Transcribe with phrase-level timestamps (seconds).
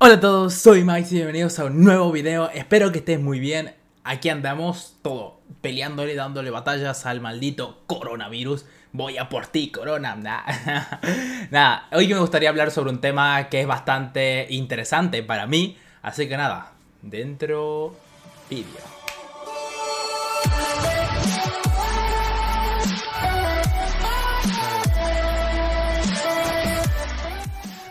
[0.00, 2.50] Hola a todos, soy Max y bienvenidos a un nuevo video.
[2.50, 3.74] Espero que estés muy bien.
[4.04, 8.64] Aquí andamos todo peleándole, dándole batallas al maldito coronavirus.
[8.92, 10.14] Voy a por ti, corona.
[10.14, 11.00] Nada.
[11.50, 15.76] nada, hoy me gustaría hablar sobre un tema que es bastante interesante para mí.
[16.00, 17.96] Así que nada, dentro
[18.48, 18.97] vídeo.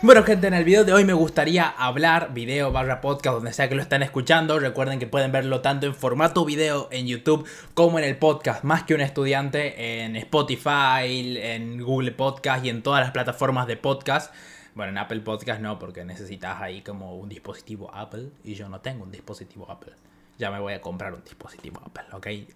[0.00, 3.68] Bueno gente, en el video de hoy me gustaría hablar, video barra podcast, donde sea
[3.68, 4.60] que lo estén escuchando.
[4.60, 8.84] Recuerden que pueden verlo tanto en formato video en YouTube como en el podcast, más
[8.84, 14.32] que un estudiante, en Spotify, en Google Podcast y en todas las plataformas de podcast.
[14.76, 18.80] Bueno, en Apple Podcast no, porque necesitas ahí como un dispositivo Apple y yo no
[18.80, 19.94] tengo un dispositivo Apple
[20.38, 21.82] ya me voy a comprar un dispositivo.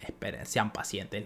[0.01, 1.25] Esperen, sean pacientes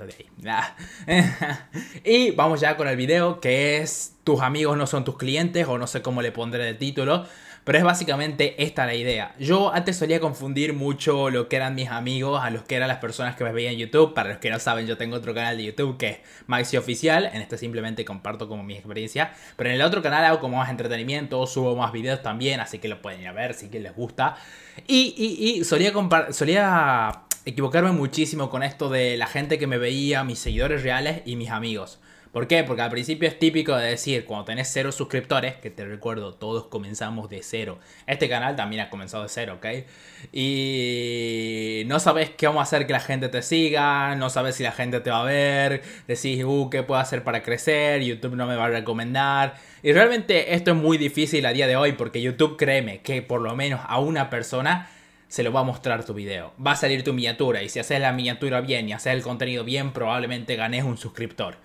[2.05, 5.79] y vamos ya con el video que es tus amigos no son tus clientes o
[5.79, 7.27] no sé cómo le pondré de título.
[7.67, 9.35] Pero es básicamente esta la idea.
[9.41, 12.99] Yo antes solía confundir mucho lo que eran mis amigos a los que eran las
[12.99, 14.15] personas que me veían en YouTube.
[14.15, 17.29] Para los que no saben, yo tengo otro canal de YouTube que es Maxi Oficial.
[17.35, 19.33] En este simplemente comparto como mi experiencia.
[19.57, 22.87] Pero en el otro canal hago como más entretenimiento, subo más videos también, así que
[22.87, 24.37] lo pueden ir a ver si les gusta.
[24.87, 25.93] Y, solía,
[26.31, 31.35] solía equivocarme muchísimo con esto de la gente que me veía, mis seguidores reales y
[31.35, 31.99] mis amigos.
[32.37, 32.65] ¿Por qué?
[32.65, 36.67] Porque al principio es típico de decir, cuando tenés cero suscriptores, que te recuerdo, todos
[36.67, 37.79] comenzamos de cero.
[38.07, 39.87] Este canal también ha comenzado de cero, ¿ok?
[40.35, 44.65] Y no sabes qué vamos a hacer que la gente te siga, no sabes si
[44.65, 48.03] la gente te va a ver, decís, uh, ¿qué puedo hacer para crecer?
[48.03, 49.55] YouTube no me va a recomendar.
[49.83, 53.41] Y realmente esto es muy difícil a día de hoy porque YouTube, créeme, que por
[53.41, 54.91] lo menos a una persona
[55.29, 56.53] se lo va a mostrar tu video.
[56.65, 59.65] Va a salir tu miniatura y si haces la miniatura bien y haces el contenido
[59.65, 61.57] bien, probablemente ganes un suscriptor.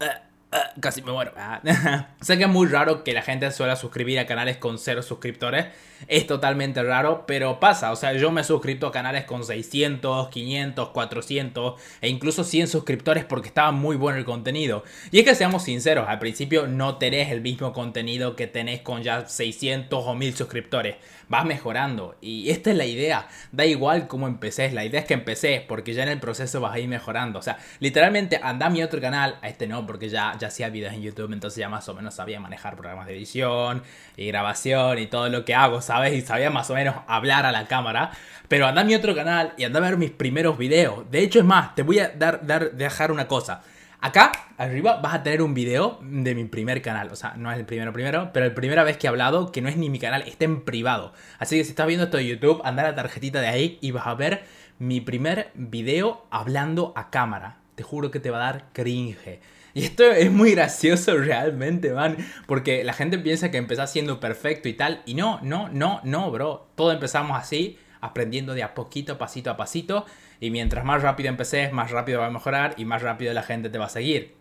[0.00, 0.04] Uh,
[0.52, 1.32] uh, casi me muero.
[1.36, 1.60] Ah.
[2.20, 5.66] sé que es muy raro que la gente suele suscribir a canales con cero suscriptores.
[6.08, 7.90] Es totalmente raro, pero pasa.
[7.90, 12.68] O sea, yo me he suscrito a canales con 600, 500, 400 e incluso 100
[12.68, 14.84] suscriptores porque estaba muy bueno el contenido.
[15.10, 19.02] Y es que seamos sinceros, al principio no tenés el mismo contenido que tenés con
[19.02, 20.96] ya 600 o 1000 suscriptores.
[21.28, 22.16] Vas mejorando.
[22.20, 23.28] Y esta es la idea.
[23.50, 24.70] Da igual cómo empecé.
[24.70, 27.38] La idea es que empecé porque ya en el proceso vas a ir mejorando.
[27.38, 29.38] O sea, literalmente anda a mi otro canal.
[29.42, 31.32] A este no, porque ya, ya hacía videos en YouTube.
[31.32, 33.82] Entonces ya más o menos sabía manejar programas de edición
[34.16, 36.14] y grabación y todo lo que hago ¿sabes?
[36.14, 38.10] Y sabía más o menos hablar a la cámara.
[38.48, 41.10] Pero anda a mi otro canal y anda a ver mis primeros videos.
[41.10, 42.42] De hecho, es más, te voy a dar,
[42.72, 43.62] dejar una cosa.
[44.00, 47.10] Acá, arriba, vas a tener un video de mi primer canal.
[47.10, 49.62] O sea, no es el primero primero, pero la primera vez que he hablado, que
[49.62, 51.12] no es ni mi canal, está en privado.
[51.38, 53.90] Así que si estás viendo esto de YouTube, anda a la tarjetita de ahí y
[53.90, 54.44] vas a ver
[54.78, 57.58] mi primer video hablando a cámara.
[57.74, 59.40] Te juro que te va a dar cringe.
[59.76, 62.16] Y esto es muy gracioso realmente, man.
[62.46, 65.02] Porque la gente piensa que empezás siendo perfecto y tal.
[65.04, 66.66] Y no, no, no, no, bro.
[66.76, 70.06] Todo empezamos así, aprendiendo de a poquito, pasito a pasito.
[70.40, 73.68] Y mientras más rápido empeces, más rápido va a mejorar y más rápido la gente
[73.68, 74.34] te va a seguir.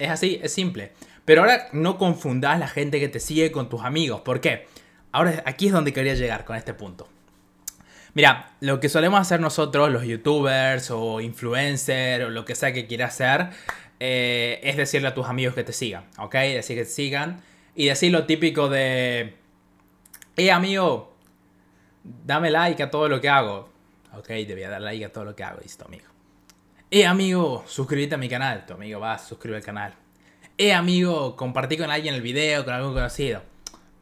[0.00, 0.94] Es así, es simple.
[1.24, 4.22] Pero ahora no confundas la gente que te sigue con tus amigos.
[4.22, 4.66] ¿Por qué?
[5.12, 7.08] Ahora aquí es donde quería llegar con este punto.
[8.16, 12.86] Mira, lo que solemos hacer nosotros, los youtubers o influencers o lo que sea que
[12.86, 13.50] quieras hacer,
[14.00, 16.34] eh, es decirle a tus amigos que te sigan, ¿ok?
[16.34, 17.42] Decir que te sigan
[17.74, 19.36] y decir lo típico de,
[20.36, 21.16] eh amigo,
[22.02, 23.70] dame like a todo lo que hago.
[24.12, 26.06] Ok, te voy dar like a todo lo que hago, listo amigo.
[26.90, 29.94] Eh amigo, suscríbete a mi canal, tu amigo va, suscribe al canal.
[30.58, 33.42] Eh amigo, compartí con alguien el video, con algún conocido.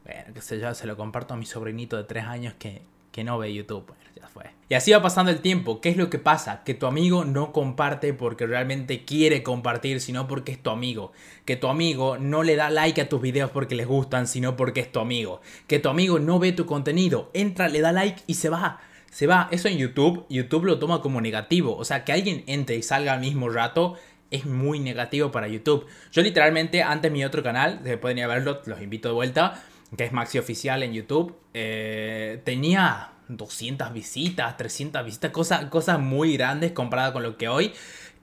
[0.05, 2.83] Bueno, qué sé yo, se lo comparto a mi sobrinito de 3 años que,
[3.15, 3.93] que no ve YouTube.
[4.13, 4.43] ya fue.
[4.67, 5.79] Y así va pasando el tiempo.
[5.79, 6.65] ¿Qué es lo que pasa?
[6.65, 11.13] Que tu amigo no comparte porque realmente quiere compartir, sino porque es tu amigo.
[11.45, 14.81] Que tu amigo no le da like a tus videos porque les gustan, sino porque
[14.81, 15.39] es tu amigo.
[15.65, 17.29] Que tu amigo no ve tu contenido.
[17.33, 18.81] Entra, le da like y se va.
[19.09, 19.47] Se va.
[19.49, 21.77] Eso en YouTube, YouTube lo toma como negativo.
[21.77, 23.95] O sea, que alguien entre y salga al mismo rato
[24.29, 25.85] es muy negativo para YouTube.
[26.11, 29.63] Yo literalmente, antes mi otro canal, pueden ir a verlo, los invito de vuelta
[29.95, 36.71] que es Maxi Oficial en YouTube, eh, tenía 200 visitas, 300 visitas, cosas, muy grandes
[36.71, 37.73] comparada con lo que hoy.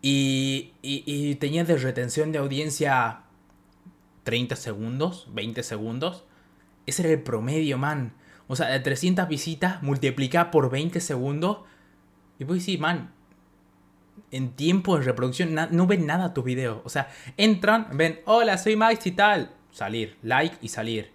[0.01, 3.21] Y, y, tenía de retención de audiencia
[4.25, 6.25] 30 segundos, 20 segundos.
[6.87, 8.15] Ese era el promedio, man.
[8.49, 11.59] O sea, de 300 visitas multiplica por 20 segundos.
[12.39, 13.13] Y pues sí, man.
[14.31, 16.81] En tiempo de reproducción no ven nada tus videos.
[16.85, 19.55] O sea, entran, ven, hola, soy Max y tal.
[19.71, 21.13] Salir, like y salir.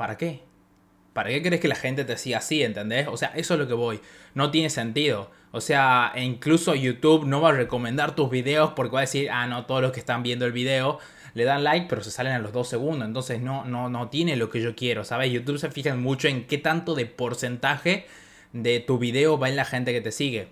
[0.00, 0.40] ¿Para qué?
[1.12, 3.06] ¿Para qué crees que la gente te siga así, entendés?
[3.06, 4.00] O sea, eso es lo que voy.
[4.32, 5.30] No tiene sentido.
[5.52, 9.46] O sea, incluso YouTube no va a recomendar tus videos porque va a decir, ah,
[9.46, 11.00] no, todos los que están viendo el video
[11.34, 13.06] le dan like, pero se salen a los dos segundos.
[13.06, 15.30] Entonces no, no, no tiene lo que yo quiero, ¿sabes?
[15.30, 18.06] YouTube se fija mucho en qué tanto de porcentaje
[18.54, 20.48] de tu video va en la gente que te sigue.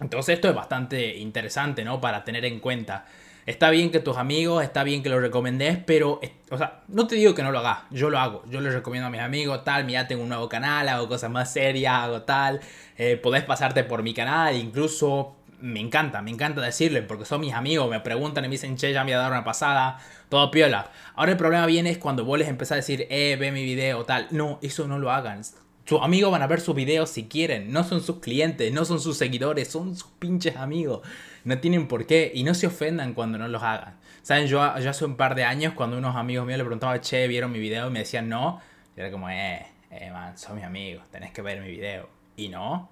[0.00, 2.00] Entonces esto es bastante interesante, ¿no?
[2.00, 3.04] Para tener en cuenta.
[3.46, 6.20] Está bien que tus amigos, está bien que lo recomendes, pero,
[6.50, 9.06] o sea, no te digo que no lo hagas, yo lo hago, yo les recomiendo
[9.06, 12.60] a mis amigos, tal, mira, tengo un nuevo canal, hago cosas más serias, hago tal,
[12.98, 17.54] eh, podés pasarte por mi canal, incluso me encanta, me encanta decirles, porque son mis
[17.54, 19.98] amigos, me preguntan y me dicen, che, ya me voy a dar una pasada,
[20.28, 20.90] todo piola.
[21.14, 24.04] Ahora el problema viene es cuando vos les empezás a decir, eh, ve mi video,
[24.04, 25.42] tal, no, eso no lo hagan.
[25.90, 29.00] Sus amigos van a ver sus videos si quieren, no son sus clientes, no son
[29.00, 31.00] sus seguidores, son sus pinches amigos.
[31.42, 33.96] No tienen por qué y no se ofendan cuando no los hagan.
[34.22, 37.26] Saben, yo, yo hace un par de años cuando unos amigos míos le preguntaban, che,
[37.26, 37.88] ¿vieron mi video?
[37.88, 38.60] Y me decían no.
[38.96, 42.08] Y era como, eh, eh, man, son mis amigos, tenés que ver mi video.
[42.36, 42.88] Y no.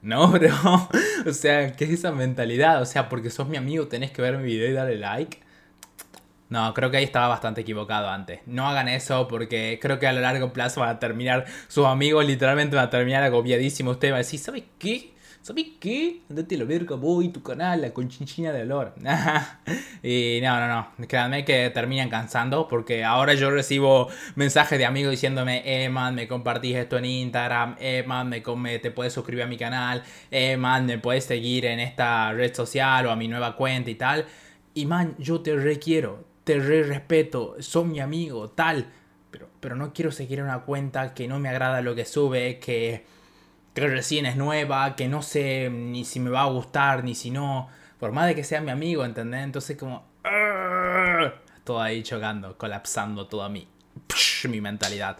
[0.00, 0.88] No, bro.
[1.26, 2.80] o sea, ¿qué es esa mentalidad?
[2.80, 5.38] O sea, porque sos mi amigo tenés que ver mi video y darle like.
[6.50, 8.40] No, creo que ahí estaba bastante equivocado antes.
[8.46, 12.26] No hagan eso porque creo que a lo largo plazo van a terminar, sus amigos
[12.26, 13.94] literalmente van a terminar agobiadísimos.
[13.94, 15.12] Usted va a decir, ¿sabes qué?
[15.42, 16.20] ¿Sabes qué?
[16.28, 18.94] Andate lo verga voy tu canal, la conchinchina de olor.
[20.02, 21.06] y no, no, no.
[21.08, 26.28] Créanme que terminan cansando porque ahora yo recibo mensajes de amigos diciéndome, eh, man, me
[26.28, 30.84] compartís esto en Instagram, eh, man, me, te puedes suscribir a mi canal, eh, man,
[30.84, 34.26] me puedes seguir en esta red social o a mi nueva cuenta y tal.
[34.74, 38.92] Y man, yo te requiero, te re respeto, son mi amigo, tal.
[39.30, 43.04] Pero, pero no quiero seguir una cuenta que no me agrada lo que sube, que
[43.74, 47.30] que recién es nueva, que no sé ni si me va a gustar, ni si
[47.30, 47.68] no.
[47.98, 49.42] Por más de que sea mi amigo, ¿entendés?
[49.44, 50.08] Entonces como...
[51.64, 53.68] Todo ahí chocando, colapsando toda mi,
[54.48, 55.18] mi mentalidad.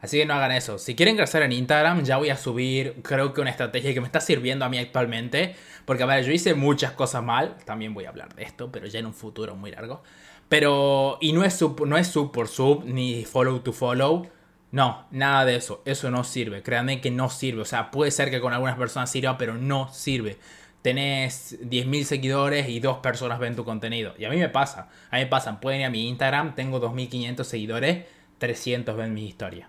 [0.00, 0.78] Así que no hagan eso.
[0.78, 4.06] Si quieren crecer en Instagram, ya voy a subir, creo que una estrategia que me
[4.06, 5.56] está sirviendo a mí actualmente.
[5.84, 7.56] Porque, a ver, yo hice muchas cosas mal.
[7.64, 10.04] También voy a hablar de esto, pero ya en un futuro muy largo.
[10.48, 14.28] Pero, y no es sub, no es sub por sub, ni follow to follow.
[14.70, 15.82] No, nada de eso.
[15.84, 16.62] Eso no sirve.
[16.62, 17.62] Créanme que no sirve.
[17.62, 20.38] O sea, puede ser que con algunas personas sirva, pero no sirve.
[20.82, 24.14] Tenés 10.000 seguidores y dos personas ven tu contenido.
[24.18, 24.88] Y a mí me pasa.
[25.10, 25.60] A mí me pasan.
[25.60, 28.04] Pueden ir a mi Instagram, tengo 2.500 seguidores,
[28.38, 29.68] 300 ven mi historia.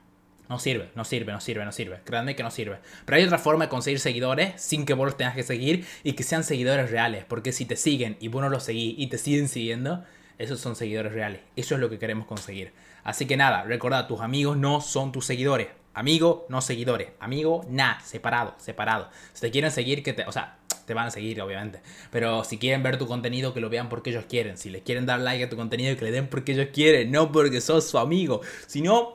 [0.50, 2.00] No sirve, no sirve, no sirve, no sirve.
[2.04, 2.80] Créanme que no sirve.
[3.06, 6.14] Pero hay otra forma de conseguir seguidores sin que vos los tengas que seguir y
[6.14, 7.24] que sean seguidores reales.
[7.26, 10.04] Porque si te siguen y vos no los seguís y te siguen siguiendo,
[10.40, 11.42] esos son seguidores reales.
[11.56, 12.74] Eso es lo que queremos conseguir.
[13.04, 15.68] Así que nada, recordad, tus amigos no son tus seguidores.
[15.94, 17.10] Amigo, no seguidores.
[17.20, 19.10] Amigo, nada, separado, separado.
[19.34, 21.82] Si te quieren seguir, que te, o sea, te van a seguir, obviamente.
[22.10, 24.58] Pero si quieren ver tu contenido, que lo vean porque ellos quieren.
[24.58, 27.32] Si les quieren dar like a tu contenido, que le den porque ellos quieren, no
[27.32, 28.42] porque sos su amigo.
[28.66, 29.14] Si no,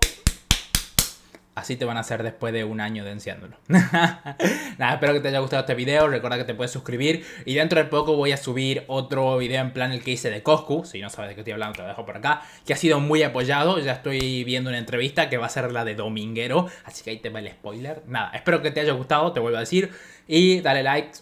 [1.54, 3.56] Así te van a hacer después de un año de enciéndolo.
[3.68, 6.08] Nada, espero que te haya gustado este video.
[6.08, 7.24] Recuerda que te puedes suscribir.
[7.44, 10.42] Y dentro de poco voy a subir otro video en plan el que hice de
[10.42, 10.84] Coscu.
[10.84, 12.42] Si no sabes de qué estoy hablando, te lo dejo por acá.
[12.66, 13.78] Que ha sido muy apoyado.
[13.78, 16.66] Ya estoy viendo una entrevista que va a ser la de Dominguero.
[16.84, 18.02] Así que ahí te va el spoiler.
[18.08, 19.92] Nada, espero que te haya gustado, te vuelvo a decir.
[20.26, 21.12] Y dale like,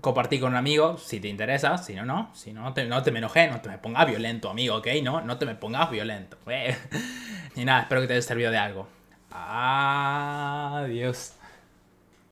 [0.00, 3.18] compartí con un amigo si te interesa, si no, no, si no, no te me
[3.18, 4.88] enojé, no te me pongas violento, amigo, ¿ok?
[5.02, 6.38] No, no te me pongas violento.
[7.56, 8.95] y nada, espero que te haya servido de algo.
[9.36, 11.35] Adiós.